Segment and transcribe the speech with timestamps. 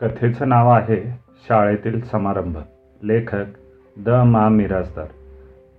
[0.00, 1.18] कथेचं नाव आहे
[1.48, 2.58] शाळेतील समारंभ.
[3.02, 3.44] लेखक
[3.96, 4.08] द.
[4.08, 4.48] मा.
[4.48, 5.06] मिराजदार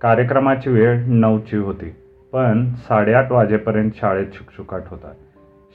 [0.00, 1.94] कार्यक्रमाची वेळ नऊची होती
[2.32, 5.12] पण साडेआठ वाजेपर्यंत शाळेत शुकशुकाट होता.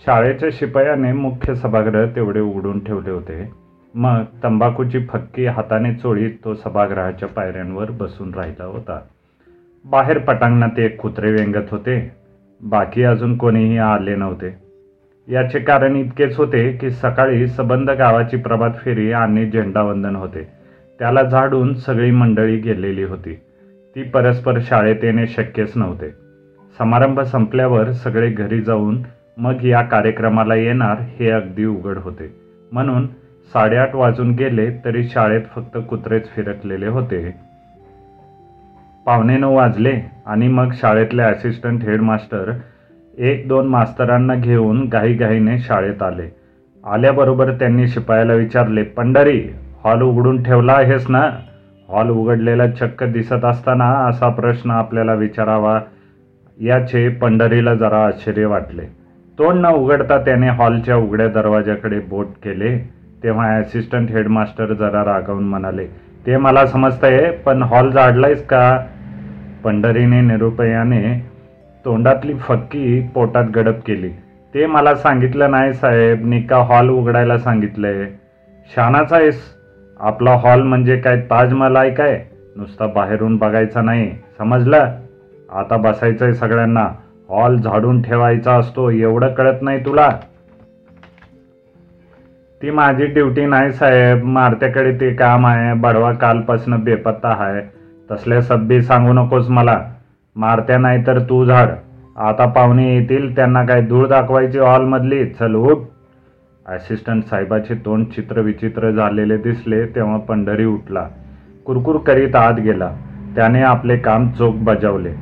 [0.06, 3.52] शाळेच्या शिपायाने मुख्य सभागृह तेवढे उघडून ठेवले होते.
[3.94, 9.00] मग तंबाखूची फक्की हाताने चोळीत तो सभागृहाच्या पायऱ्यांवर बसून राहिला होता.
[9.86, 12.12] बाहेर पटांगणात एक कुत्रे वेंगत होते.
[12.62, 14.67] बाकी अजून कोणीही आले नव्हते.
[15.30, 20.48] याचे कारण इतकेच होते की सकाळी सबंध गावाची प्रभात फेरी आणि झेंडावंदन होते.
[21.00, 23.34] त्याला झाडून सगळी मंडळी गेलेली होती.
[23.96, 26.10] ती परस्पर शाळेत येणे शक्यच नव्हते.
[26.78, 29.04] समारंभ संपल्यावर सगळे घरी जाऊन
[29.38, 32.36] मग या कार्यक्रमाला येणार हे अगदी उघड होते.
[32.72, 33.08] म्हणून
[33.54, 37.36] साडेआठ वाजून गेले तरी शाळेत फक्त कुत्रेच फिरकलेले होते.
[39.06, 42.52] पावणे नऊ वाजले आणि मग शाळेतले असिस्टंट हेडमास्टर
[43.18, 46.28] एक दोन मास्तरांना घेऊन घाईघाईने शाळेत आले.
[46.84, 49.42] आल्याबरोबर त्यांनी शिपायाला विचारले पंढरी
[49.84, 51.30] हॉल उघडून ठेवला आहेस ना?
[51.90, 55.80] हॉल उघडलेला चक्क दिसत असताना असा प्रश्न आपल्याला विचारावा
[56.58, 58.86] याचे पंढरीला जरा आश्चर्य वाटले.
[59.40, 62.78] तोंड न उघडता त्याने हॉलच्या उघड्या दरवाजाकडे बोट केले.
[63.24, 65.86] तेव्हा ॲसिस्टंट हेडमास्टर जरा रागावून म्हणाले
[66.26, 68.86] ते मला समजतंय पण हॉल जाडलायस का?
[69.64, 71.37] पंढरीने निरुपयाने
[71.88, 74.10] तोंडातली फक्की पोटात गडप केली.
[74.54, 78.08] ते मला सांगितलं नाही साहेब निका हॉल उघडायला सांगितलंय?
[78.76, 79.42] शानाच आहेस.
[80.00, 82.26] आपला हॉल म्हणजे काय ताजमहल आहे काय?
[82.56, 84.12] नुसता बाहेरून बघायचा नाही.
[84.38, 84.92] समजलं?
[85.54, 86.90] आता बसायचंय सगळ्यांना.
[87.30, 90.10] हॉल झाडून ठेवायचा असतो एवढं कळत नाही तुला?
[92.62, 94.24] ती माझी ड्युटी नाही साहेब.
[94.24, 95.74] मारत्याकडे ते काम आहे.
[95.74, 97.62] बडवा कालपासनं बेपत्ता आहे.
[98.12, 99.86] तसल्या सब्बी सांगू नकोस मला.
[100.38, 101.70] मारत्या नाही तर तू झाड.
[102.18, 105.26] आता पाहुणे येतील त्यांना काय धूळ दाखवायची हॉलमधली?
[105.26, 105.78] चल उठ.
[106.66, 111.08] असिस्टंट साहेबाचे तोंड चित्रविचित्र झालेले दिसले तेव्हा पंढरी उठला.
[111.66, 112.92] कुरकुर करीत आत गेला.
[113.36, 115.14] त्याने आपले काम चोख बजावले.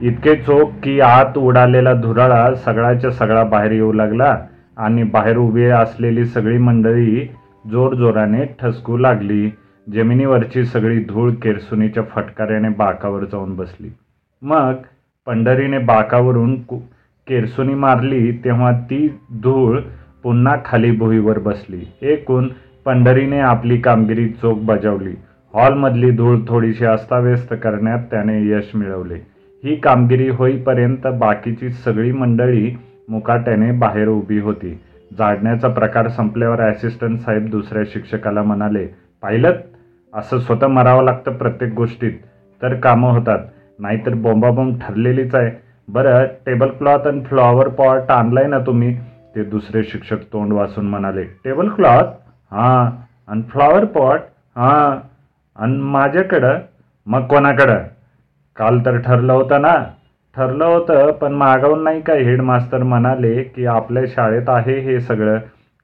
[0.00, 4.36] इतके चोख की आत उडालेला धुराळा सगळ्याच्या सगळा बाहेर येऊ लागला
[4.76, 7.28] आणि बाहेर उभी असलेली सगळी मंडळी
[7.70, 9.50] जोरजोराने ठसकू लागली.
[9.92, 13.88] जमिनीवरची सगळी धूळ केरसुनीच्या फटकाऱ्याने बाकावर जाऊन बसली.
[14.42, 14.74] मग
[15.26, 16.54] पंढरीने बाकावरून
[17.26, 19.06] केरसुनी मारली तेव्हा ती
[19.42, 19.80] धूळ
[20.22, 21.84] पुन्हा खाली भुईवर बसली.
[22.02, 22.48] एकूण
[22.84, 25.14] पंढरीने आपली कामगिरी चोख बजावली.
[25.54, 29.18] हॉलमधली धूळ थोडीशी अस्ताव्यस्त करण्यात त्याने यश मिळवले.
[29.64, 32.70] ही कामगिरी होईपर्यंत बाकीची सगळी मंडळी
[33.08, 34.78] मुकाट्याने बाहेर उभी होती.
[35.18, 38.86] जाडण्याचा प्रकार संपल्यावर ॲसिस्टंट साहेब दुसऱ्या शिक्षकाला म्हणाले
[39.22, 39.52] पाहिलं
[40.14, 42.12] असं स्वतः मरावं लागतं प्रत्येक गोष्टीत.
[42.62, 43.38] तर कामं होतात.
[43.78, 45.50] नाहीतर बोंबाबोंब ठरलेलीच आहे.
[45.88, 49.00] बरं टेबल क्लॉथ आणि फ्लॉवर पॉट आणलाय ना तुम्ही?
[49.34, 52.04] ते दुसरे शिक्षक तोंड वाचून म्हणाले टेबल क्लॉथ
[52.52, 52.90] हां.
[53.28, 54.20] आणि फ्लॉवर पॉट
[54.56, 54.98] हां.
[55.62, 56.58] आणि माझ्याकडं?
[57.06, 57.78] मग कोणाकडं?
[58.56, 59.74] काल तर ठरलं होतं ना.
[60.36, 65.38] ठरलं होतं पण मागवून नाही काय हेडमास्तर म्हणाले की आपल्या शाळेत आहे हे सगळं.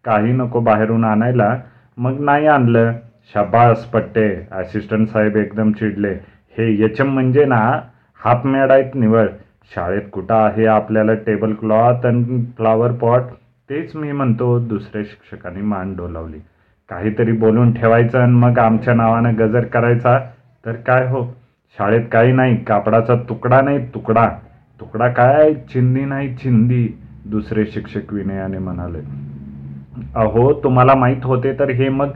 [0.04, 1.56] काही नको बाहेरून आणायला.
[1.96, 2.92] मग नाही आणलं.
[3.34, 4.48] शाबास पट्टे.
[4.52, 6.33] असिस्टंट साहेब एकदम चिडले.
[6.58, 7.80] हे यचम म्हणजे ना
[8.24, 9.26] हाफ मॅड आहेत निवळ
[9.74, 13.22] शाळेत कुठं आहे आपल्याला टेबल क्लॉथ आणि फ्लावर पॉट?
[13.70, 16.38] तेच मी म्हणतो दुसऱ्या शिक्षकांनी मान डोलावली.
[16.88, 20.18] काहीतरी बोलून ठेवायचं आणि मग आमच्या नावानं गजर करायचा?
[20.66, 21.36] तर काय हो?
[21.78, 24.28] शाळेत काही नाही कापडाचा तुकडा नाही तुकडा.
[24.80, 25.54] तुकडा काय?
[25.54, 26.88] चिंदी नाही चिंदी
[27.26, 28.98] दुसरे शिक्षक विनयाने म्हणाले.
[30.14, 32.08] अहो तुम्हाला माहीत होते तर हे मग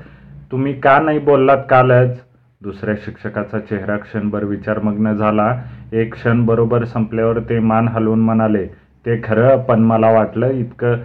[0.53, 2.28] तुम्ही का नाही बोललात कालच?
[2.63, 5.53] दुसऱ्या शिक्षकाचा चेहरा क्षणभर विचारमग्न झाला.
[5.93, 8.67] एक क्षण बरोबर संपल्यावर ते मान हलवून म्हणाले
[9.07, 10.97] ते खरं पण मला वाटलं इतकं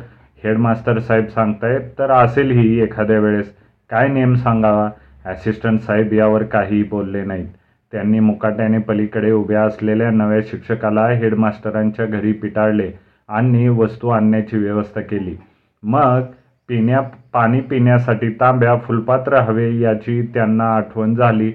[0.44, 3.54] हेडमास्टर साहेब सांगतायत तर असेल ही एखाद्या वेळेस.
[3.90, 4.90] काय नेम सांगावा?
[5.26, 7.48] ॲसिस्टंट साहेब यावर काहीही बोलले नाहीत.
[7.94, 12.92] त्यांनी मुकाट्याने पलीकडे उभ्या असलेल्या नव्या शिक्षकाला हेडमास्टरांच्या घरी पिटाळले
[13.30, 15.36] आणि वस्तू आणण्याची व्यवस्था केली.
[15.84, 16.22] मग
[16.70, 17.02] पिण्या
[17.34, 21.52] पाणी पिण्यासाठी तांब्या फुलपात्र हवे याची त्यांना आठवण झाली.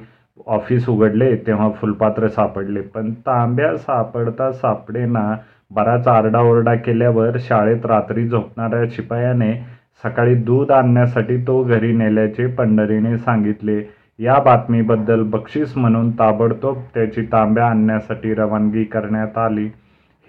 [0.46, 2.80] ऑफिस उघडले तेव्हा फुलपात्र सापडले.
[2.80, 5.34] पण तांब्या सापडता सापडेना
[5.70, 9.52] बराच आरडाओरडा केल्यावर शाळेत रात्री झोपणाऱ्या शिपायाने
[10.04, 13.82] सकाळी दूध आणण्यासाठी तो घरी नेल्याचे पंढरीने सांगितले.
[14.18, 19.68] या बातमीबद्दल बक्षीस म्हणून ताबडतोब त्याची तांब्या आणण्यासाठी रवानगी करण्यात आली.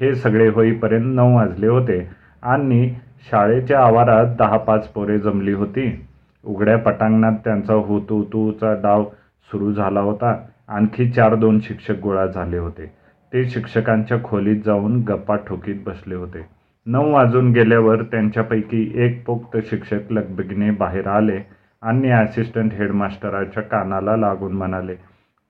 [0.02, 2.08] हे सगळे होईपर्यंत नऊ वाजले होते.
[2.44, 2.94] आणि
[3.28, 6.06] शाळेच्या आवारात दहा पाच पोरे जमली होती.
[6.44, 9.04] उघड्या पटांगणात त्यांचा हुतूचा डाव
[9.52, 10.36] सुरू झाला होता.
[10.68, 12.86] आणखी चार दोन शिक्षक गोळा झाले होते.
[13.34, 16.46] ते शिक्षकांच्या खोलीत जाऊन गप्पा ठोकीत बसले होते.
[16.86, 21.40] नऊ वाजून गेल्यावर त्यांच्यापैकी एक पोक्त शिक्षक लगबगीने बाहेर आले
[21.82, 24.96] आणि असिस्टंट हेडमास्टराच्या कानाला लागून म्हणाले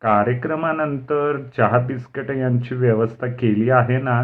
[0.02, 4.22] कार्यक्रमानंतर चहा बिस्किट यांची व्यवस्था केली आहे ना?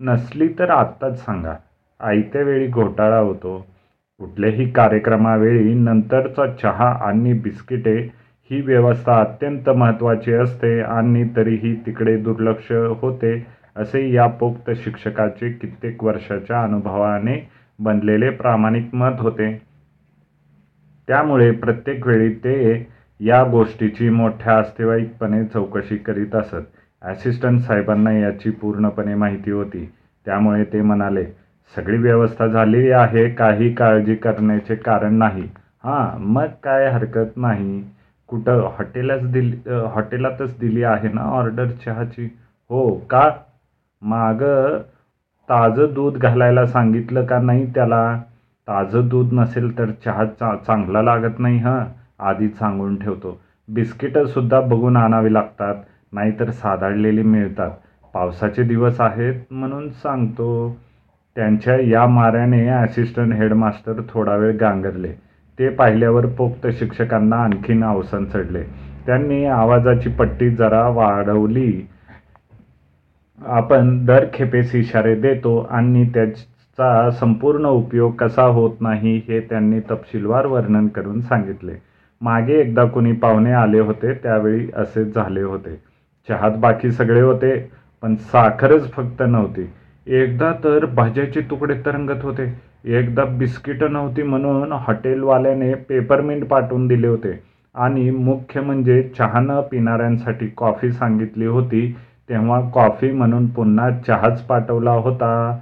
[0.00, 1.54] नसली तर आत्ताच सांगा.
[2.00, 3.58] आयत्या वेळी घोटाळा होतो.
[4.20, 7.96] कुठल्याही कार्यक्रमावेळी नंतरचा चहा आणि बिस्किटे
[8.50, 12.70] ही व्यवस्था अत्यंत महत्त्वाची असते आणि तरीही तिकडे दुर्लक्ष
[13.00, 13.32] होते
[13.76, 17.36] असे या पोक्त शिक्षकाचे कित्येक वर्षाच्या अनुभवाने
[17.78, 19.52] बनलेले प्रामाणिक मत होते.
[21.08, 22.86] त्यामुळे प्रत्येक वेळी ते
[23.20, 26.62] या गोष्टीची मोठ्या अस्तेवाईकपणे चौकशी करीत असत.
[27.02, 29.88] ॲसिस्टंट साहेबांना याची पूर्णपणे माहिती होती.
[30.26, 31.24] त्यामुळे ते म्हणाले
[31.74, 35.42] सगळी व्यवस्था झालेली आहे काही काळजी करण्याचे कारण नाही.
[35.84, 37.82] हां मग काय हरकत नाही.
[38.28, 39.56] कुठं हॉटेलच दिली
[39.94, 42.24] हॉटेलातच दिली आहे ना ऑर्डर चहाची?
[42.70, 43.28] हो का?
[44.02, 44.78] मागं
[45.48, 48.16] ताजं दूध घालायला सांगितलं का नाही त्याला?
[48.68, 51.80] ताजं दूध नसेल तर चहा चा चांगला लागत नाही हां
[52.28, 53.38] आधीच सांगून ठेवतो.
[53.68, 55.74] बिस्किटंसुद्धा बघून आणावी लागतात
[56.12, 57.70] नाहीतर साधाडलेली मिळतात.
[58.14, 60.76] पावसाचे दिवस आहेत म्हणून सांगतो.
[61.36, 65.12] त्यांच्या या माऱ्याने असिस्टंट हेडमास्टर थोडा वेळ गांगरले.
[65.58, 68.62] ते पाहिल्यावर पोक्त शिक्षकांना आणखीन अवसान चढले.
[69.06, 71.88] त्यांनी आवाजाची पट्टी जरा वाढवली.
[73.46, 80.46] आपण दर खेपेस इशारे देतो आणि त्याचा संपूर्ण उपयोग कसा होत नाही हे त्यांनी तपशीलवार
[80.46, 81.72] वर्णन करून सांगितले.
[82.20, 85.76] मागे एकदा कोणी पाहुणे आले होते त्यावेळी असे झाले होते.
[86.28, 87.70] चहात बाकी सगळे होते
[88.02, 89.70] पण साखरच फक्त नव्हती.
[90.06, 92.62] एकदा तर भाज्याचे तुकडे तरंगत होते.
[92.84, 97.42] एकदा बिस्किटं नव्हती म्हणून हॉटेलवाल्याने पेपरमिंट पाठवून दिले होते.
[97.74, 101.96] आणि मुख्य म्हणजे चहा न पिणाऱ्यांसाठी कॉफी सांगितली होती.
[102.28, 105.58] तेव्हा कॉफी म्हणून पुन्हा चहाच पाठवला होता.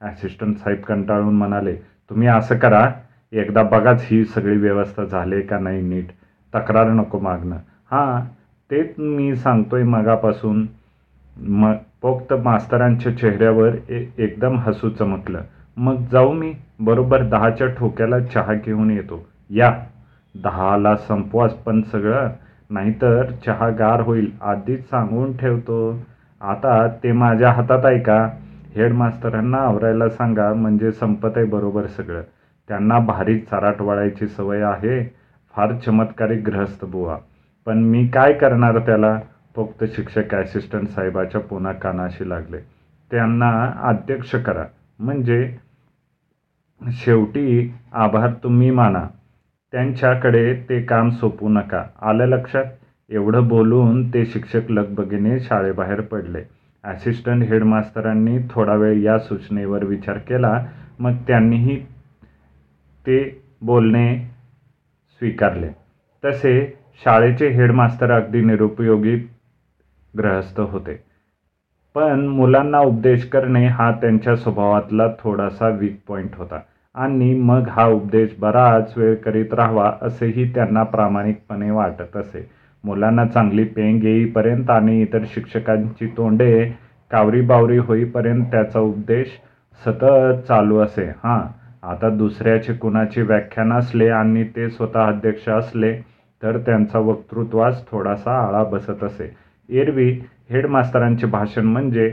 [0.00, 1.74] ॲसिस्टंट साहेब कंटाळून म्हणाले
[2.10, 2.90] तुम्ही असं करा.
[3.32, 6.06] एकदा बघाच ही सगळी व्यवस्था झाली का नाही नीट.
[6.54, 7.56] तक्रार नको मागणं.
[7.90, 8.20] हां
[8.70, 10.66] तेच मी सांगतोय मगापासून.
[11.38, 15.40] मग पोक्त मास्तरांच्या चेहऱ्यावर ए एकदम हसू चमकलं.
[15.76, 19.26] मग जाऊ मी बरोबर दहाच्या ठोक्याला चहा घेऊन येतो.
[19.50, 19.78] या.
[20.42, 22.28] दहाला संपवाच पण सगळं
[22.70, 26.02] नाहीतर चहा गार होईल आधीच सांगून ठेवतो.
[26.40, 28.30] आता ते माझ्या हातात आहे का?
[28.76, 32.20] हेडमास्तरांना आवरायला सांगा म्हणजे संपत आहे बरोबर सगळं.
[32.68, 35.14] त्यांना भारी चाराट वाळायची सवय आहे
[35.56, 37.16] फार चमत्कारिक ग्रहस्थ बुवा.
[37.66, 39.18] पण मी काय करणार त्याला?
[39.58, 42.58] फक्त शिक्षक ॲसिस्टंट साहेबाच्या पुन्हा कानाशी लागले.
[43.10, 44.64] त्यांना अध्यक्ष करा.
[44.98, 45.56] म्हणजे
[46.92, 49.06] शेवटी आभार तुम्ही माना.
[49.72, 51.84] त्यांच्याकडे ते काम सोपू नका.
[52.02, 52.64] आलं लक्षात?
[53.10, 56.42] एवढं बोलून ते शिक्षक लगबगीने शाळेबाहेर पडले.
[56.84, 60.66] ॲसिस्टंट हेडमास्तरांनी थोडा वेळ या सूचनेवर विचार केला.
[60.98, 61.78] मग त्यांनीही
[63.06, 64.18] ते बोलणे
[65.18, 65.68] स्वीकारले.
[66.24, 69.16] तसे शाळेचे हेडमास्तर अगदी निरुपयोगी
[70.18, 70.96] ग्रहस्थ होते.
[71.96, 76.60] पण मुलांना उपदेश करणे हा त्यांच्या स्वभावातला थोडासा वीक पॉईंट होता
[76.94, 82.48] आणि मग हा उपदेश बराच वेळ करीत राहावा असेही त्यांना प्रामाणिकपणे वाटत असे.
[82.84, 86.64] मुलांना चांगली पेंग येईपर्यंत आणि इतर शिक्षकांची तोंडे
[87.10, 89.38] कावरी बावरी होईपर्यंत त्याचा उपदेश
[89.82, 91.06] सतत चालू असे.
[91.24, 91.40] हां
[91.82, 95.92] आता दुसऱ्याचे कुणाचे व्याख्यान असले आणि ते स्वतः अध्यक्ष असले
[96.42, 99.30] तर त्यांचा वक्तृत्वास थोडासा आळा बसत असे.
[99.68, 100.10] एरवी
[100.50, 102.08] हेडमास्तरांचे भाषण म्हणजे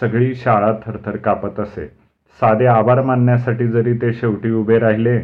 [0.00, 1.86] सगळी शाळा थरथर कापत असे.
[2.40, 5.18] साधे आभार मानण्यासाठी जरी ते शेवटी उभे राहिले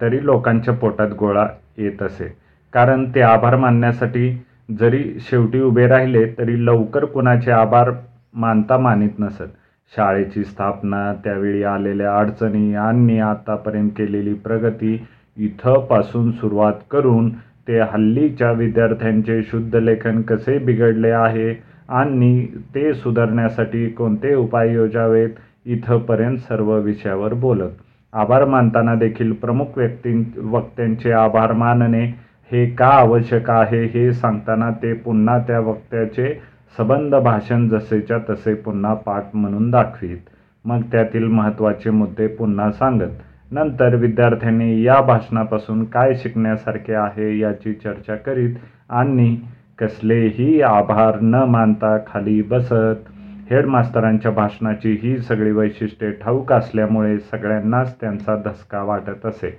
[0.00, 1.46] तरी लोकांच्या पोटात गोळा
[1.78, 2.28] येत असे.
[2.72, 4.36] कारण ते आभार मानण्यासाठी
[4.78, 7.90] जरी शेवटी उभे राहिले तरी लवकर कुणाचे आभार
[8.34, 9.48] मानता मानित नसत.
[9.92, 14.98] शाळेची स्थापना त्यावेळी आलेल्या अडचणी आणि आतापर्यंत केलेली प्रगती
[15.36, 17.30] इथंपासून सुरुवात करून
[17.68, 21.54] ते हल्लीच्या विद्यार्थ्यांचे शुद्ध लेखन कसे बिघडले आहे
[21.88, 25.30] आणि ते सुधारण्यासाठी कोणते उपाय योजावेत
[25.66, 27.70] इथंपर्यंत सर्व विषयावर बोलत.
[28.12, 32.04] आभार मानताना देखील प्रमुख व्यक्ती वक्त्यांचे आभार मानणे
[32.50, 36.32] हे का आवश्यक आहे हे सांगताना ते पुन्हा त्या वक्त्याचे
[36.78, 40.18] सबंध भाषण जसेच्या तसे पुन्हा पाठ म्हणून दाखवीत.
[40.64, 43.10] मग त्यातील महत्त्वाचे मुद्दे पुन्हा सांगत.
[43.50, 48.54] नंतर विद्यार्थ्यांनी या भाषणापासून काय शिकण्यासारखे आहे याची चर्चा करीत
[48.90, 49.36] आणि
[49.78, 53.10] कसलेही आभार न मानता खाली बसत.
[53.50, 59.50] हेडमास्तरांच्या भाषणाची ही सगळी वैशिष्ट्ये ठाऊक असल्यामुळे सगळ्यांनाच त्यांचा धसका वाटत असे.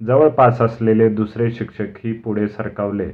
[0.00, 3.10] जवळपास असलेले दुसरे शिक्षकही पुढे सरकावले.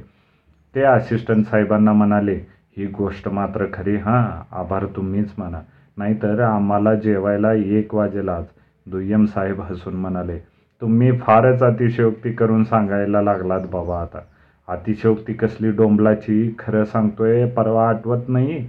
[0.75, 2.35] ते असिस्टंट साहेबांना म्हणाले
[2.77, 4.23] ही गोष्ट मात्र खरी हां
[4.59, 5.59] आभार तुम्हीच म्हणा
[5.97, 8.43] नाहीतर आम्हाला जेवायला एक वाजेल आज
[8.85, 10.37] दुय्यम साहेब हसून म्हणाले
[10.81, 14.19] तुम्ही फारच अतिशयोक्ती करून सांगायला लागलात बाबा आता.
[14.67, 18.67] अतिशयोक्ती कसली डोंबलाची खरं सांगतोय परवा आठवत नाही?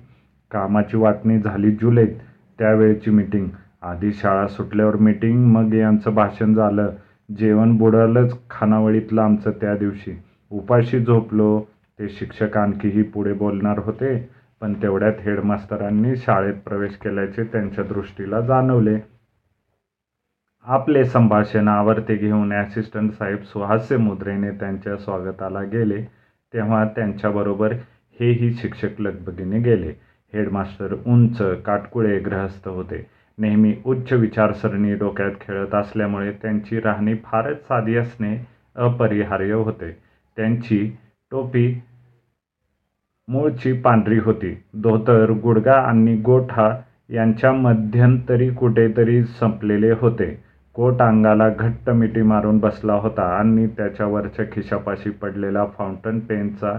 [0.51, 2.19] कामाची वाटणी झाली जुलैत
[2.59, 3.47] त्यावेळची मीटिंग.
[3.83, 6.91] आधी शाळा सुटल्यावर मीटिंग मग यांचं भाषण झालं.
[7.39, 10.19] जेवण बुडालंच खानावळीतलं आमचं त्या दिवशी.
[10.51, 11.61] उपाशी झोपलो
[11.99, 14.17] ते शिक्षक आणखीही पुढे बोलणार होते
[14.61, 18.97] पण तेवढ्यात हेडमास्तरांनी शाळेत प्रवेश केल्याचे त्यांच्या दृष्टीला जाणवले.
[20.67, 26.01] आपले संभाषण आवर्ते घेऊन ॲसिस्टंट साहेब सुहास्य मुद्रेने त्यांच्या स्वागताला गेले.
[26.55, 27.73] तेव्हा त्यांच्याबरोबर
[28.21, 29.93] हेही शिक्षक लगबगीने गेले.
[30.33, 33.07] हेडमास्टर उंच काटकुळे ग्रहस्थ होते.
[33.39, 38.37] नेहमी उच्च विचारसरणी डोक्यात खेळत असल्यामुळे त्यांची राहणी फारच साधी असणे
[38.77, 39.91] अपरिहार्य होते.
[40.37, 40.97] त्यांची
[41.31, 41.75] टोपी
[43.29, 44.55] मूळची पांढरी होती.
[44.83, 46.71] धोतर गुडगा आणि गोठा
[47.11, 50.52] यांच्या मध्यंतरी कुठेतरी संपलेले होते.
[50.75, 56.73] कोट अंगाला घट्ट मिठी मारून बसला होता आणि त्याच्यावरच्या खिशापाशी पडलेला फाउंटन पेनचा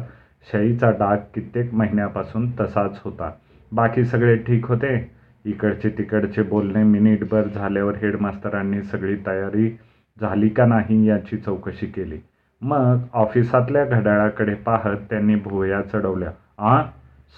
[0.51, 3.31] शाईचा डाग कित्येक महिन्यापासून तसाच होता.
[3.71, 5.11] बाकी सगळे ठीक होते?
[5.45, 9.77] इकडचे तिकडचे बोलणे मिनिटभर झाल्यावर हेडमास्तरांनी सगळी तयारी
[10.21, 12.17] झाली का नाही याची चौकशी केली.
[12.61, 16.29] मग ऑफिसातल्या घड्याळाकडे पाहत त्यांनी भुवया चढवल्या.
[16.57, 16.81] आ?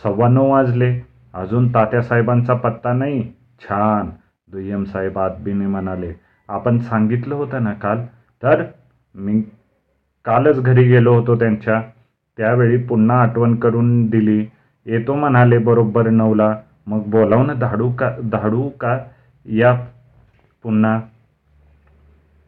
[0.03, 1.01] सव्वा नऊ वाजले.
[1.33, 3.31] अजून तात्यासाहेबांचा पत्ता नाही?
[3.61, 4.09] छान!
[4.51, 6.24] दुय्यम साहेब आदबीने म्हणाले.
[6.49, 7.97] आपण सांगितलं होतं ना काल?
[8.43, 8.63] तर
[9.15, 9.41] मी
[10.25, 11.81] कालच घरी गेलो होतो त्यांच्या.
[12.37, 14.45] त्यावेळी पुन्हा आठवण करून दिली.
[14.85, 16.57] येतो म्हणाले बरोबर नऊला.
[16.87, 18.99] मग बोलावणं धाडू का धाडू का
[19.45, 19.73] या
[20.63, 21.01] पुन्हा?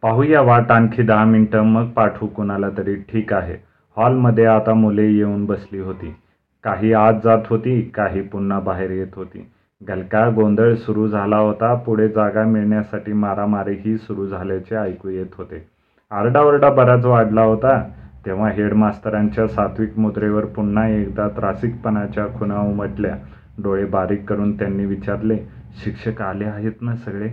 [0.02, 2.96] पाहूया वाट आणखी दहा मिनटं मग पाठवू कुणाला तरी.
[2.96, 3.56] ठीक आहे.
[3.96, 6.16] हॉलमध्ये आता मुले येऊन बसली होती.
[6.64, 9.48] काही आत जात होती काही पुन्हा बाहेर येत होती.
[9.88, 11.74] गलका गोंधळ सुरू झाला होता.
[11.76, 15.68] पुढे जागा मिळण्यासाठी मारामारीही सुरू झाल्याचे ऐकू येत होते.
[16.12, 17.90] आरडाओरडा बराच वाढला होता.
[18.26, 23.16] तेव्हा हेडमास्तरांच्या सात्विक मुद्रेवर पुन्हा एकदा त्रासिकपणाच्या खुणा उमटल्या.
[23.64, 25.38] डोळे बारीक करून त्यांनी विचारले
[25.84, 27.30] शिक्षक आले आहेत ना सगळे?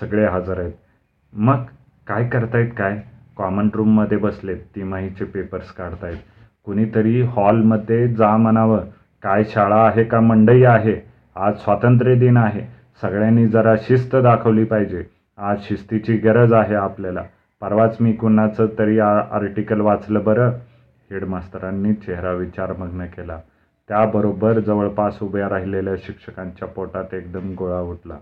[0.00, 0.72] सगळे हजर आहेत.
[1.32, 1.56] मग
[2.06, 3.02] काय करतायत काय?
[3.36, 4.56] कॉमन रूममध्ये बसलेत.
[4.76, 6.16] तिमाहीचे पेपर्स काढतायत.
[6.64, 8.78] कुणीतरी हॉलमध्ये जा म्हणावं.
[9.22, 10.20] काय शाळा आहे का?
[10.20, 11.13] मंडई आहे.
[11.36, 12.60] आज स्वातंत्र्य दिन आहे.
[13.02, 15.04] सगळ्यांनी जरा शिस्त दाखवली पाहिजे.
[15.38, 17.22] आज शिस्तीची गरज आहे आपल्याला.
[17.60, 20.48] परवाच मी कुणाचं तरी आर्टिकल वाचलं बरं?
[21.10, 23.40] हेडमास्तरांनी चेहरा विचारमग्न केला.
[23.88, 28.18] त्याबरोबर जवळपास उभ्या राहिलेल्या शिक्षकांच्या पोटात एकदम गोळा उठला.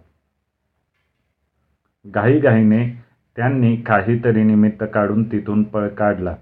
[2.07, 3.05] घाईघाईने
[3.37, 6.37] त्यांनी काहीतरी निमित्त काढून तिथून पळ काढला.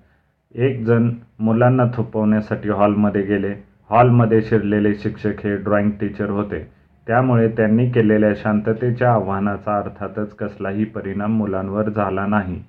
[0.54, 3.69] एक जण मुलांना थोपवण्यासाठी हॉलमध्ये गेले.
[3.90, 6.58] हॉलमध्ये शिरलेले शिक्षक हे ड्रॉइंग टीचर होते.
[7.06, 12.62] त्यामुळे त्यांनी केलेल्या शांततेच्या आव्हानाचा अर्थातच कसलाही परिणाम मुलांवर झाला नाही.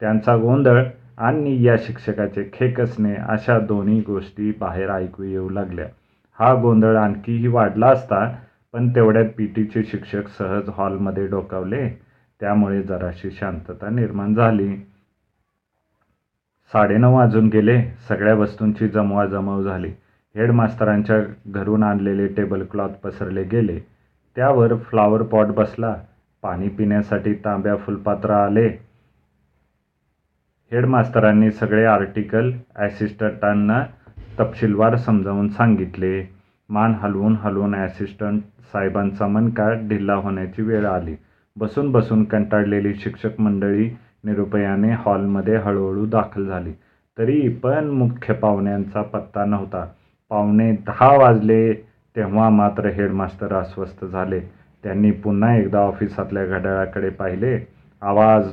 [0.00, 0.82] त्यांचा गोंधळ
[1.18, 5.86] आणि या शिक्षकाचे खेकसणे अशा दोन्ही गोष्टी बाहेर ऐकू येऊ लागल्या.
[6.38, 8.24] हा गोंधळ आणखीही वाढला असता
[8.72, 11.88] पण तेवढ्यात पी टीचे शिक्षक सहज हॉलमध्ये डोकावले.
[12.40, 14.74] त्यामुळे जराशी शांतता निर्माण झाली.
[16.72, 17.82] साडेनऊ वाजून गेले.
[18.08, 19.90] सगळ्या वस्तूंची जमवाजमव झाली.
[20.38, 21.16] हेडमास्तरांच्या
[21.46, 23.78] घरून आणलेले टेबल क्लॉथ पसरले गेले.
[24.36, 25.94] त्यावर फ्लावर पॉट बसला.
[26.42, 28.68] पाणी पिण्यासाठी तांब्या फुलपात्र आले.
[30.72, 33.84] हेडमास्तरांनी सगळे आर्टिकल ॲसिस्टंटांना
[34.40, 36.30] तपशीलवार समजावून सांगितले.
[36.68, 38.42] मान हलवून हलवून ॲसिस्टंट
[38.72, 41.16] साहेबांचा मनका ढिल्ला होण्याची वेळ आली.
[41.56, 43.90] बसून बसून कंटाळलेली शिक्षक मंडळी
[44.24, 46.72] निरुपयाने हॉलमध्ये हळूहळू दाखल झाली.
[47.18, 49.86] तरी पण मुख्य पाहुण्यांचा पत्ता नव्हता.
[50.30, 51.72] पावणे दहा वाजले
[52.16, 54.40] तेव्हा मात्र हेडमास्टर अस्वस्थ झाले.
[54.84, 57.58] त्यांनी पुन्हा एकदा ऑफिसातल्या घड्याळाकडे पाहिले.
[58.02, 58.48] आवाज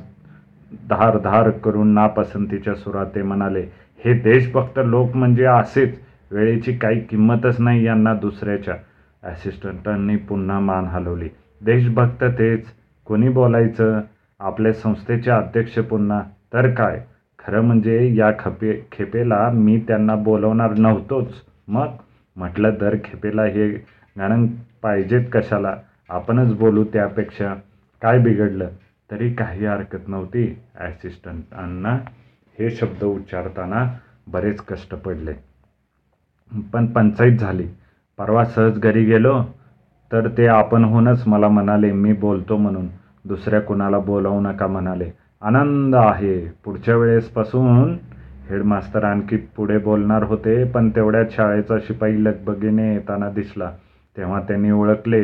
[0.89, 3.65] धार धार करून नापसंतीच्या सुरात ते म्हणाले
[4.05, 6.00] हे देशभक्त लोक म्हणजे असेच.
[6.32, 8.75] वेळेची काही किंमतच नाही यांना दुसऱ्याच्या.
[9.24, 11.29] ॲसिस्टंटांनी पुन्हा मान हलवली.
[11.62, 12.65] देशभक्त तेच.
[13.05, 14.01] कोणी बोलायचं?
[14.39, 16.22] आपल्या संस्थेचे अध्यक्ष पुन्हा.
[16.53, 17.03] तर काय?
[17.39, 21.34] खरं म्हणजे या खपे खेपेला मी त्यांना बोलवणार नव्हतोच.
[21.67, 21.95] मग
[22.38, 23.69] म्हटलं दर खेपेला हे
[24.15, 24.45] गाणं
[24.84, 25.75] पाहिजेत कशाला?
[26.10, 27.53] आपणच बोलू त्यापेक्षा
[28.01, 28.67] काय बिघडलं?
[29.10, 30.48] तरी काही हरकत नव्हती.
[30.75, 31.98] ॲसिस्टंटांना
[32.60, 33.86] हे शब्द उच्चारताना
[34.27, 35.34] बरेच कष्ट पडले.
[36.74, 37.67] पण पंचायत झाली.
[38.17, 39.41] परवा सहज घरी गेलो
[40.12, 42.88] तर ते आपणहूनच मला म्हणाले मी बोलतो म्हणून.
[43.25, 45.12] दुसऱ्या कुणाला बोलावू नका म्हणाले.
[45.41, 46.39] आनंद आहे.
[46.65, 47.95] पुढच्या वेळेसपासून
[48.49, 53.71] हेडमास्तर आणखी पुढे बोलणार होते पण तेवढ्यात शाळेचा शिपाई लगबगीने येताना दिसला.
[54.17, 55.23] तेव्हा त्यांनी ओळखले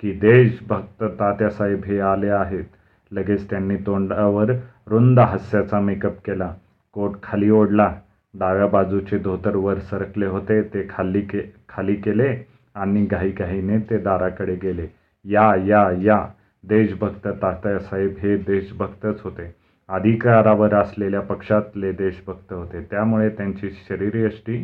[0.00, 2.64] की देशभक्त तात्यासाहेब हे आले आहेत.
[3.10, 4.52] लगेच त्यांनी तोंडावर
[4.86, 6.54] रुंद हास्याचा मेकअप केला.
[6.92, 7.94] कोट खाली ओढला.
[8.34, 10.62] डाव्या बाजूचे धोतर वर सरकले होते.
[10.62, 14.86] ते खाली के खाली केले आणि घाईघाईने ते दाराकडे गेले.
[15.24, 16.26] या या या.
[16.64, 19.61] देशभक्त तात्यासाहेब हे देशभक्तच होते.
[19.92, 22.80] अधिकारावर असलेल्या पक्षातले देशभक्त होते.
[22.90, 24.56] त्यामुळे त्यांची शरीरयष्टी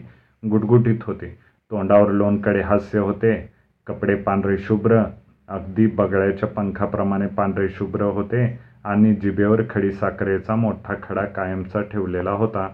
[0.42, 1.26] गुटगुटीत होती.
[1.70, 3.34] तोंडावर लोणकडे हास्य होते.
[3.86, 5.02] कपडे पांढरे शुभ्र
[5.48, 8.44] अगदी बगळ्याच्या पंखाप्रमाणे पांढरे शुभ्र होते
[8.84, 12.68] आणि जिभेवर खडी साखरेचा मोठा खडा कायमचा ठेवलेला होता.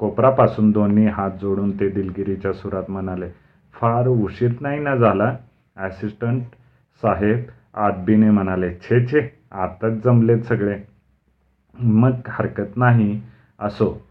[0.00, 3.28] कोपरापासून दोन्ही हात जोडून ते दिलगिरीच्या सुरात म्हणाले
[3.74, 5.34] फार उशीर नाही ना झाला?
[5.76, 6.42] ॲसिस्टंट
[7.02, 7.42] साहेब
[7.74, 10.76] आदबीने म्हणाले छे छे आताच जमलेत सगळे.
[11.74, 13.20] मग हरकत नाही
[13.58, 14.02] असो.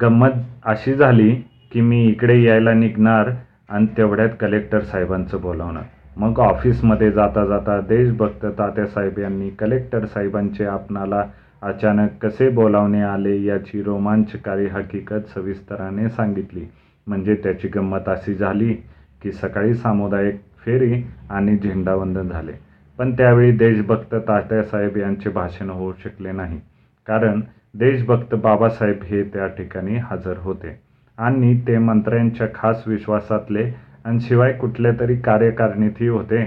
[0.00, 0.30] गंमत
[0.64, 1.34] अशी झाली
[1.72, 3.30] की मी इकडे यायला निघणार
[3.68, 5.82] आणि तेवढ्यात कलेक्टर साहेबांचं बोलावणार.
[6.16, 11.24] मग ऑफिसमध्ये जाता जाता देशभक्त तात्यासाहेब यांनी कलेक्टर साहेबांचे आपणाला
[11.62, 16.64] अचानक कसे बोलावणे आले याची रोमांचकारी हकीकत सविस्तराने सांगितली.
[17.06, 18.74] म्हणजे त्याची गंमत अशी झाली
[19.22, 22.52] की सकाळी सामुदायिक फेरी आणि झेंडावंदन झाले.
[22.98, 26.60] पण त्यावेळी देशभक्त तात्यासाहेब यांचे भाषण होऊ शकले नाही.
[27.06, 27.40] कारण
[27.74, 30.80] देशभक्त बाबासाहेब हे त्या ठिकाणी हजर होते.
[31.18, 33.72] आणि ते मंत्र्यांच्या खास विश्वासातले
[34.04, 36.44] आणि शिवाय कुठल्या तरी कार्यकारिणीतही होते.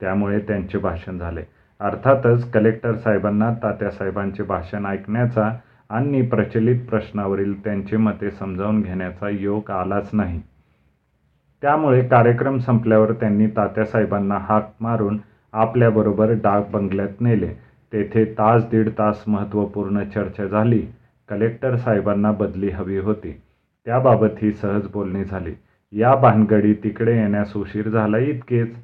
[0.00, 1.42] त्यामुळे त्यांचे भाषण झाले.
[1.80, 5.50] अर्थातच कलेक्टर साहेबांना तात्यासाहेबांचे भाषण ऐकण्याचा
[5.90, 10.40] आणि प्रचलित प्रश्नावरील त्यांची मते समजावून घेण्याचा योग आलाच नाही.
[11.62, 15.18] त्यामुळे कार्यक्रम संपल्यावर त्यांनी तात्यासाहेबांना हाक मारून
[15.52, 17.48] आपल्याबरोबर डाक बंगल्यात नेले.
[17.92, 20.82] तेथे तास दीड तास महत्त्वपूर्ण चर्चा झाली.
[21.28, 23.32] कलेक्टर साहेबांना बदली हवी होती.
[23.86, 25.54] त्याबाबत ही सहज बोलणी झाली.
[25.92, 28.76] या भानगडी तिकडे येण्यास उशीर झाला इतकेच.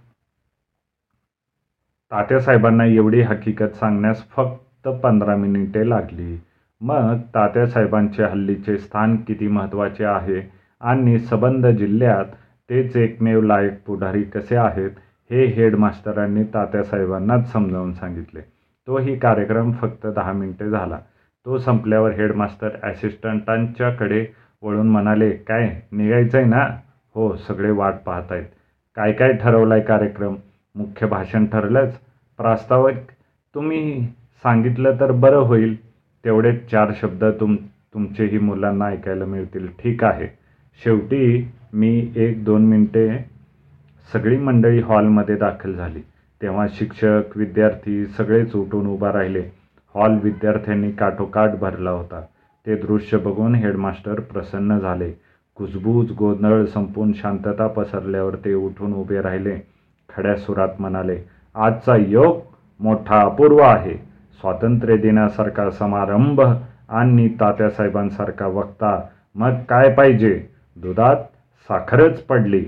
[2.13, 6.37] तात्यासाहेबांना एवढी हकीकत सांगण्यास फक्त पंधरा मिनिटे लागली.
[6.81, 10.41] मग तात्यासाहेबांचे हल्लीचे स्थान किती महत्त्वाचे आहे
[10.81, 12.25] आणि सबंध जिल्ह्यात
[12.71, 14.91] तेच एकमेव लायक पुढारी कसे आहेत
[15.31, 18.41] हे हेडमास्टरांनी तात्यासाहेबांनाच समजावून सांगितले.
[18.89, 20.99] तोही कार्यक्रम फक्त दहा मिनिटे झाला.
[21.47, 24.25] तो संपल्यावर हेडमास्टर ॲसिस्टंटांच्याकडे
[24.63, 26.67] वळून म्हणाले काय निघायचं आहे ना?
[27.15, 28.47] हो सगळे वाट पाहत आहेत
[28.97, 30.35] काय काय ठरवलं आहे कार्यक्रम?
[30.75, 31.99] मुख्य भाषण ठरलंच.
[32.39, 32.97] प्रास्ताविक
[33.55, 34.07] तुम्ही
[34.43, 35.77] सांगितलं तर बरं होईल.
[36.25, 37.57] तेवढे चार शब्द तुम
[37.95, 39.69] तुमचेही मुलांना ऐकायला मिळतील.
[39.79, 40.27] ठीक आहे.
[40.85, 43.09] शेवटी मी एक दोन मिनटे
[44.13, 46.01] सगळी मंडळी हॉलमध्ये दाखल झाली.
[46.43, 49.43] तेव्हा शिक्षक विद्यार्थी सगळेच उठून उभा राहिले.
[49.95, 52.21] हॉल विद्यार्थ्यांनी काठोकाठ भरला होता.
[52.67, 55.13] ते दृश्य बघून हेडमास्टर प्रसन्न झाले.
[55.57, 59.59] कुजबूज गोंधळ संपून शांतता पसरल्यावर ते उठून उभे राहिले.
[60.09, 61.19] खड्या सुरात म्हणाले
[61.55, 62.41] आजचा योग
[62.81, 63.95] मोठा अपूर्व आहे.
[64.41, 66.41] स्वातंत्र्य दिनासारखा समारंभ
[66.89, 69.01] आणि तात्यासाहेबांसारखा वक्ता
[69.35, 70.49] मग काय पाहिजे?
[70.77, 71.17] दुधात
[71.69, 72.65] साखरच पडली.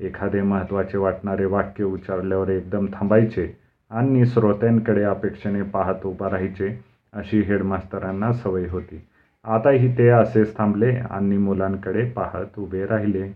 [0.00, 3.56] एखादे महत्त्वाचे वाटणारे वाक्य उच्चारल्यावर एकदम थांबायचे
[3.90, 9.04] आणि श्रोत्यांकडे अपेक्षेने पाहत उभा राहायचे अशी हेडमास्तरांना सवय होती.
[9.44, 13.28] आताही ते असेच थांबले आणि मुलांकडे पाहत उभे राहिले.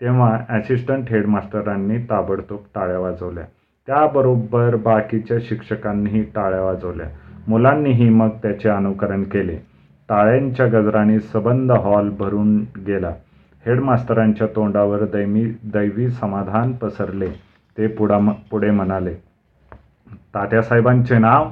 [0.00, 3.44] तेव्हा ॲसिस्टंट हेडमास्टरांनी ताबडतोब टाळ्या वाजवल्या.
[3.86, 7.06] त्याबरोबर बाकीच्या शिक्षकांनीही टाळ्या वाजवल्या.
[7.48, 9.56] मुलांनीही मग त्याचे अनुकरण केले.
[10.08, 12.56] टाळ्यांच्या गजराने सबंद हॉल भरून
[12.86, 13.12] गेला.
[13.66, 17.28] हेडमास्तरांच्या तोंडावर दैमी दैवी समाधान पसरले
[17.76, 18.18] ते पुढा
[18.50, 19.14] पुढे म्हणाले
[20.34, 21.48] तात्यासाहेबांचे नाव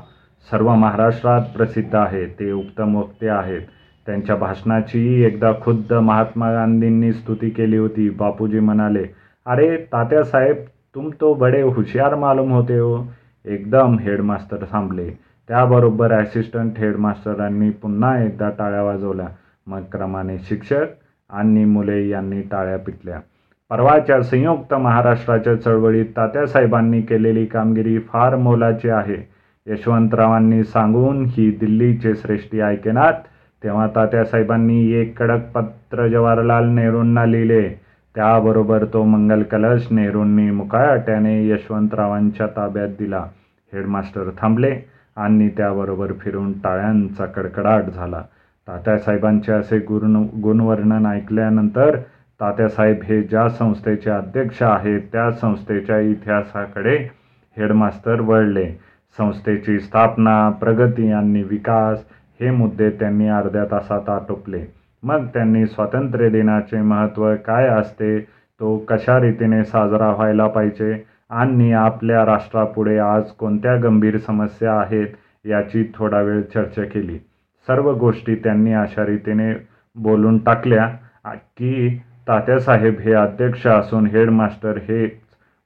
[0.50, 3.60] सर्व महाराष्ट्रात प्रसिद्ध आहे ते उत्तम वक्ते आहेत.
[4.06, 8.08] त्यांच्या भाषणाचीही एकदा खुद्द महात्मा गांधींनी स्तुती केली होती.
[8.10, 9.04] बापूजी म्हणाले
[9.46, 13.06] अरे तात्यासाहेब तुम तो बडे हुशियार मालूम होते हो.
[13.44, 15.10] एकदम हेडमास्टर थांबले.
[15.48, 19.28] त्याबरोबर ॲसिस्टंट हेडमास्टरांनी पुन्हा एकदा टाळ्या वाजवल्या.
[19.66, 23.20] मग क्रमाने शिक्षक आणि मुले यांनी टाळ्या पिटल्या.
[23.70, 29.28] परवाच्या संयुक्त महाराष्ट्राच्या चळवळीत तात्यासाहेबांनी केलेली कामगिरी फार मोलाची आहे.
[29.66, 33.12] यशवंतरावांनी सांगून ही दिल्लीचे श्रेष्ठी ऐकेनात
[33.64, 37.68] तेव्हा तात्यासाहेबांनी एक कडक पत्र जवाहरलाल नेहरूंना लिहिले.
[38.14, 43.24] त्याबरोबर तो मंगल कलश नेहरूंनी मुकाट्याने यशवंतरावांच्या ताब्यात दिला.
[43.72, 44.80] हेडमास्टर थांबले.
[45.16, 48.22] आणि त्याबरोबर फिरून टाळ्यांचा कडकडाट झाला.
[48.68, 51.96] तात्यासाहेबांचे असे गुण गुणवर्णन ऐकल्यानंतर
[52.40, 56.96] तात्यासाहेब हे ज्या संस्थेचे अध्यक्ष आहेत त्या संस्थेच्या इतिहासाकडे
[57.56, 58.66] हेडमास्तर वळले.
[59.18, 62.04] संस्थेची स्थापना प्रगती आणि विकास
[62.40, 64.64] हे मुद्दे त्यांनी अर्ध्या तासात आटोपले.
[65.02, 68.18] मग त्यांनी स्वातंत्र्य दिनाचे महत्त्व काय असते?
[68.60, 71.04] तो कशा रीतीने साजरा व्हायला पाहिजे?
[71.30, 75.06] आणि आपल्या राष्ट्रापुढे आज कोणत्या गंभीर समस्या आहेत?
[75.44, 77.18] याची थोडा वेळ चर्चा केली.
[77.66, 79.52] सर्व गोष्टी त्यांनी अशा रीतीने
[79.96, 80.86] बोलून टाकल्या
[81.34, 81.98] की
[82.28, 85.12] तात्यासाहेब हे अध्यक्ष असून हेडमास्टर हेच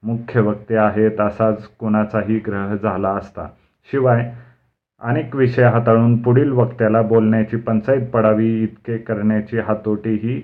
[0.03, 3.47] मुख्य वक्ते आहेत असाच कुणाचाही ग्रह झाला असता.
[3.89, 4.31] शिवाय
[5.01, 10.41] अनेक विषय हाताळून पुढील वक्त्याला बोलण्याची पंचायत पडावी इतके करण्याची हातोटीही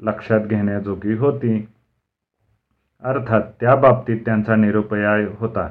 [0.00, 1.66] लक्षात घेण्याजोगी होती.
[3.02, 5.68] अर्थात त्या बाबतीत त्यांचा निरुपयाय होता.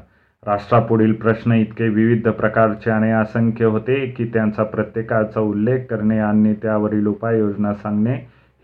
[0.47, 7.07] राष्ट्रापुढील प्रश्न इतके विविध प्रकारचे आणि असंख्य होते की त्यांचा प्रत्येकाचा उल्लेख करणे आणि त्यावरील
[7.07, 8.13] उपाययोजना सांगणे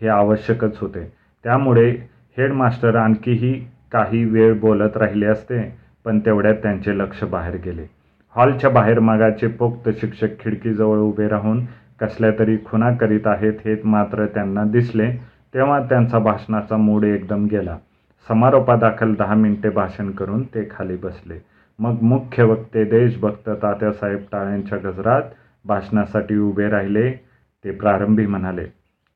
[0.00, 1.04] हे आवश्यकच होते.
[1.44, 1.90] त्यामुळे
[2.36, 3.52] हेडमास्टर आणखीही
[3.92, 5.60] काही वेळ बोलत राहिले असते
[6.04, 7.86] पण तेवढ्यात त्यांचे लक्ष बाहेर गेले.
[8.34, 11.64] हॉलच्या बाहेर मागाचे पोक्त शिक्षक खिडकीजवळ उभे राहून
[12.00, 15.10] कसल्या तरी खुना करीत आहेत हे मात्र त्यांना दिसले
[15.54, 17.76] तेव्हा त्यांचा भाषणाचा मूड एकदम गेला.
[18.28, 21.53] समारोपादाखल दहा मिनिटे भाषण करून ते खाली बसले.
[21.78, 25.22] मग मुख्य वक्ते देशभक्त तात्यासाहेब टाळ्यांच्या गजरात
[25.64, 27.12] भाषणासाठी उभे राहिले.
[27.64, 28.64] ते प्रारंभी म्हणाले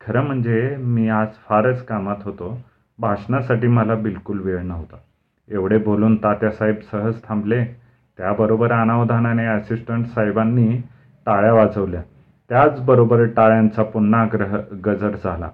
[0.00, 2.58] खरं म्हणजे मी आज फारच कामात होतो.
[2.98, 4.96] भाषणासाठी मला बिलकुल वेळ नव्हता.
[5.48, 7.64] एवढे बोलून तात्यासाहेब सहज थांबले.
[8.18, 10.82] त्याबरोबर अनावधानाने असिस्टंट साहेबांनी
[11.26, 12.02] टाळ्या वाजवल्या.
[12.48, 15.50] त्याचबरोबर टाळ्यांचा पुन्हा ग्रह गजर झाला.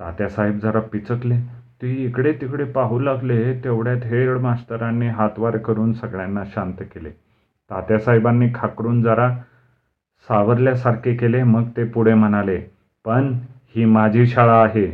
[0.00, 1.59] तात्यासाहेब जरा पिचकले.
[1.82, 7.10] ती इकडे तिकडे पाहू लागले तेवढ्यात हेड मास्तरांनी हातवार करून सगळ्यांना शांत केले.
[7.70, 9.30] तात्यासाहेबांनी खाकरून जरा
[10.28, 12.58] सावरल्यासारखे केले मग ते पुढे म्हणाले
[13.04, 13.32] पण
[13.76, 14.86] ही माझी शाळा आहे.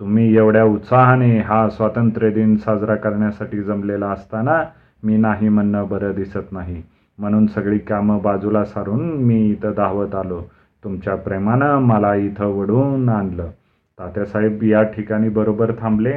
[0.00, 4.62] तुम्ही एवढ्या उत्साहाने हा स्वातंत्र्य दिन साजरा करण्यासाठी जमलेला असताना
[5.02, 6.82] मी नाही म्हणणं बरं दिसत नाही.
[7.18, 10.42] म्हणून सगळी कामं बाजूला सारून मी इथं धावत आलो.
[10.84, 13.50] तुमच्या प्रेमानं मला इथं वडून आणलं.
[13.98, 16.12] तात्यासाहेब या ठिकाणी बरोबर थांबले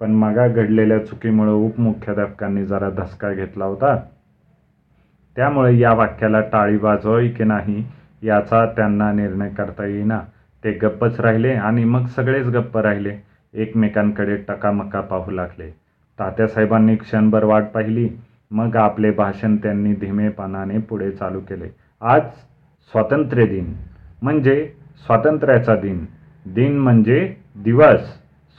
[0.00, 3.96] पण मागा घडलेल्या चुकीमुळं उपमुख्याध्यापकांनी जरा धसका घेतला होता.
[5.36, 7.84] त्यामुळे या वाक्याला टाळी वाजवावी की नाही
[8.22, 10.20] याचा त्यांना निर्णय करता येईना.
[10.64, 13.16] ते गप्पच राहिले आणि मग सगळेच गप्प राहिले.
[13.54, 15.70] एकमेकांकडे टकामका पाहू लागले.
[16.18, 18.08] तात्यासाहेबांनी क्षणभर वाट पाहिली.
[18.50, 21.68] मग आपले भाषण त्यांनी धीमेपणाने पुढे चालू केले.
[22.00, 22.22] आज
[22.92, 23.74] स्वातंत्र्य दिन
[24.22, 24.72] म्हणजे
[25.06, 26.04] स्वातंत्र्याचा दिन.
[26.46, 28.00] दिन म्हणजे दिवस.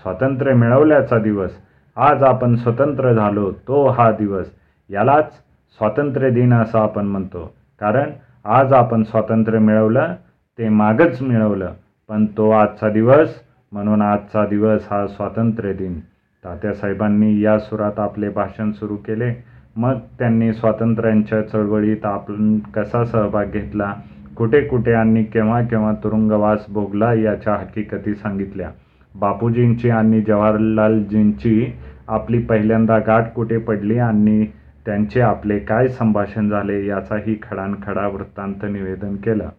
[0.02, 1.52] स्वातंत्र्य मिळवल्याचा दिवस.
[1.96, 4.46] आज आपण स्वतंत्र झालो तो हा दिवस.
[4.90, 5.34] यालाच
[5.78, 7.54] स्वातंत्र्य दिन असं आपण म्हणतो.
[7.80, 8.10] कारण
[8.46, 10.14] आज आपण स्वातंत्र्य मिळवलं
[10.58, 11.74] ते मागच मिळवलं.
[12.10, 13.36] पण तो आजचा दिवस
[13.72, 16.00] म्हणून आजचा दिवस हा स्वातंत्र्य दिन.
[16.46, 19.44] तात्यासाहेबांनी या सुरात आपले भाषण सुरू केले.
[19.76, 23.94] मग त्यांनी स्वातंत्र्यांच्या चळवळीत आपण कसा सहभाग घेतला?
[24.38, 28.70] कुठे कुठे आणि केव्हा केव्हा तुरुंगवास भोगला याच्या हकीकती सांगितल्या.
[29.16, 31.74] बापूजींची आणि जवाहरलालजींची
[32.08, 34.46] आपली पहिल्यांदा गाठ कुठे पडली आणि
[34.86, 39.50] त्यांचे आपले काय संभाषण झाले याचाही खडानखडा वृत्तांत निवेदन केलं.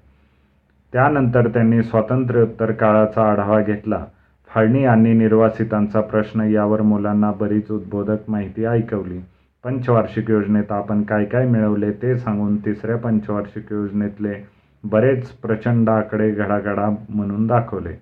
[0.92, 4.04] त्यानंतर त्यांनी स्वातंत्र्योत्तर काळाचा आढावा घेतला.
[4.48, 9.20] फाळणी आणि निर्वासितांचा प्रश्न यावर मुलांना बरीच उद्बोधक माहिती ऐकवली.
[9.64, 14.55] पंचवार्षिक योजनेत आपण काय काय मिळवले ते सांगून तिसऱ्या पंचवार्षिक योजनेतले
[14.90, 17.94] बरेच प्रचंड आकडे घडाघडा म्हणून दाखवले.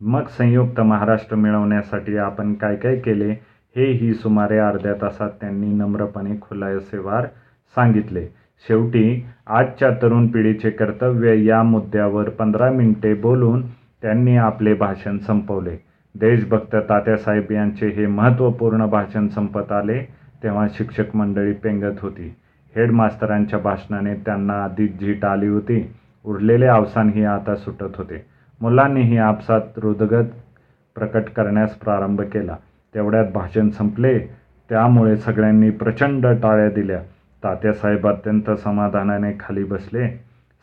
[0.00, 3.30] मग संयुक्त महाराष्ट्र मिळवण्यासाठी आपण काय काय केले
[3.76, 7.26] हे ही सुमारे अर्ध्या तासात त्यांनी नम्रपणे खुलासेवार
[7.74, 8.26] सांगितले.
[8.68, 13.66] शेवटी आजच्या तरुण पिढीचे कर्तव्य या मुद्द्यावर पंधरा मिनिटे बोलून
[14.02, 15.76] त्यांनी आपले भाषण संपवले.
[16.14, 20.02] देशभक्त तात्यासाहेब यांचे हे महत्त्वपूर्ण भाषण संपत आले
[20.42, 22.34] तेव्हा शिक्षक मंडळी पेंगत होती.
[22.76, 25.94] हेडमास्तरांच्या भाषणाने त्यांना आधीच झीट आली होती.
[26.24, 28.26] उरलेले अवसानही आता सुटत होते.
[28.60, 30.24] मुलांनीही आपसात हृदगत
[30.94, 32.56] प्रकट करण्यास प्रारंभ केला.
[32.94, 34.18] तेवढ्यात भाषण संपले.
[34.68, 36.98] त्यामुळे सगळ्यांनी प्रचंड टाळ्या दिल्या.
[37.44, 40.20] तात्यासाहेब अत्यंत समाधानाने खाली बसले.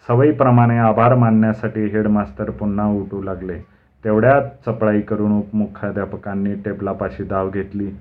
[0.08, 3.60] सवयीप्रमाणे आभार मानण्यासाठी हेडमास्तर पुन्हा उठू लागले.
[4.06, 7.92] तेवढ्यात चपळाई करून उपमुख्याध्यापकांनी टेबलापाशी धाव घेतली.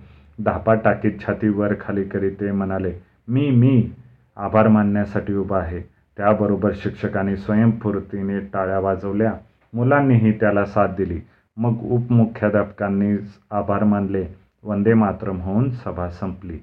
[0.45, 3.91] धापा टाकीत छाती वर खाली करीत ते म्हणाले मी मी
[4.37, 5.81] आभार मानण्यासाठी उभा आहे.
[6.17, 9.35] त्याबरोबर शिक्षकांनी स्वयंफूर्तीने टाळ्या वाजवल्या.
[9.75, 11.21] मुलांनीही त्याला साथ दिली.
[11.57, 13.17] मग उपमुख्याध्यापकांनी
[13.51, 14.27] आभार मानले.
[14.65, 16.59] वंदे मातरम होऊन सभा संपली.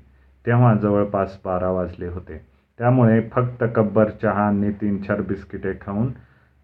[0.45, 2.41] तेव्हा जवळपास बारा वाजले होते.
[2.77, 6.11] त्यामुळे फक्त कब्बर चहा आणि तीन चार बिस्किटे खाऊन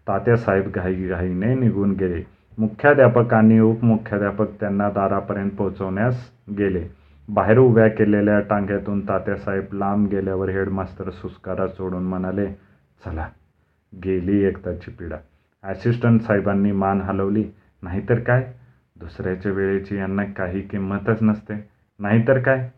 [0.08, 2.22] तात्यासाहेब घाईघाईने निघून गेले.
[2.58, 7.03] मुख्याध्यापक आणि उपमुख्याध्यापक त्यांना दारापर्यंत पोहोचवण्यास गेले.
[7.28, 12.46] बाहेर उभ्या केलेल्या टांग्यातून तात्यासाहेब लांब गेल्यावर हेडमास्तर सुस्कारा सोडून म्हणाले
[13.04, 13.28] चला
[14.04, 15.16] गेली एकदाची पिढा
[15.62, 17.44] ॲसिस्टंट साहेबांनी मान हलवली.
[17.82, 18.52] नाहीतर काय?
[19.00, 21.54] दुसऱ्याच्या वेळेची यांना काही किंमतच नसते.
[21.98, 22.70] नाहीतर काय?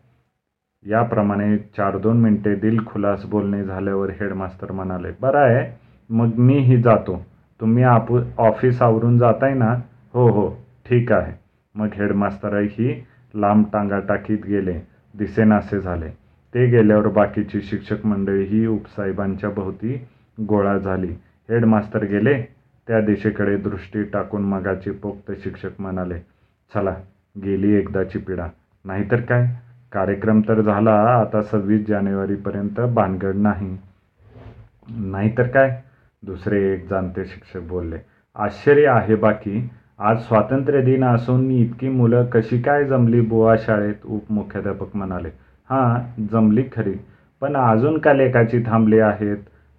[0.85, 5.79] याप्रमाणे चार दोन मिनिटे दिलखुलास बोलणे झाल्यावर हेडमास्तर म्हणाले बरं आहे.
[6.09, 7.25] मग मीही जातो.
[7.61, 9.75] तुम्ही आपू ऑफिस आवरून जाताय ना?
[10.13, 10.49] हो हो.
[10.89, 11.33] ठीक आहे.
[11.75, 13.05] मग हेडमास्तरही
[13.37, 14.79] लांब टांगा टाकीत गेले.
[15.17, 16.09] दिसेनासे झाले.
[16.53, 20.07] ते गेल्यावर बाकीची शिक्षक मंडळी ही उपसाहेबांच्या भोवती
[20.39, 21.11] गोळा झाली.
[21.49, 22.41] हेडमास्तर गेले.
[22.87, 26.19] त्या दिशेकडे दृष्टी टाकून मगाचे पोक्त शिक्षक म्हणाले
[26.73, 26.95] चला
[27.43, 28.47] गेली एकदाची पिढा
[28.85, 29.47] नाहीतर काय?
[29.91, 30.93] कार्यक्रम तर झाला.
[31.19, 33.77] आता सव्वीस जानेवारीपर्यंत भानगड नाही.
[34.89, 35.81] नाहीतर काय?
[36.23, 37.97] दुसरे एक जाणते शिक्षक बोलले
[38.35, 39.69] आश्चर्य आहे बाकी.
[39.99, 44.05] आज स्वातंत्र्य दिन असून इतकी मुलं कशी काय जमली बुवा शाळेत?
[44.05, 45.29] उपमुख्याध्यापक म्हणाले.
[45.69, 46.93] हां जमली खरी.
[47.41, 49.37] पण अजून का लेखाची थांबली आहेत?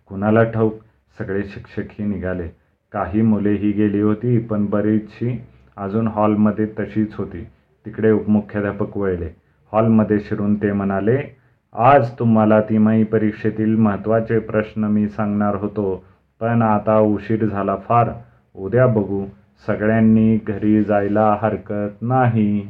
[0.09, 0.75] कुणाला ठाऊक?
[1.19, 2.49] सगळे शिक्षकही निघाले.
[2.93, 5.43] काही मुलेही गेली होती पण बरीचशी
[5.77, 7.47] अजून हॉलमध्ये तशीच होती.
[7.87, 9.35] तिकडे उपमुख्याध्यापक वळले.
[9.73, 11.19] हॉलमध्ये शिरून ते म्हणाले
[11.75, 16.05] आज तुम्हाला तिमाही परीक्षेतील महत्त्वाचे प्रश्न मी सांगणार होतो
[16.41, 18.11] पण आता उशीर झाला फार.
[18.55, 19.25] उद्या बघू.
[19.67, 22.67] सगळ्यांनी घरी जायला हरकत नाही.